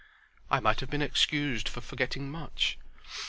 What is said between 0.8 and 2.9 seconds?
been excused for forgetting much.